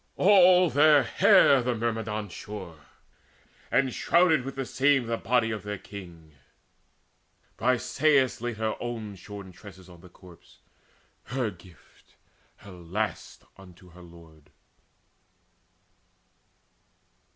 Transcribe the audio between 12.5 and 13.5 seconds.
Her last,